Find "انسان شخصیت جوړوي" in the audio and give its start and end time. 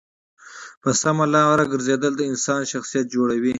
2.31-3.49